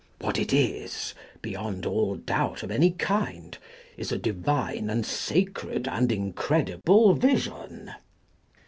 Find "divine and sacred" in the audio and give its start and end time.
4.17-5.87